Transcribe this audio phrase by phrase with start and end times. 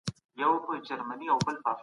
[0.39, 1.25] دا ځای ارام دی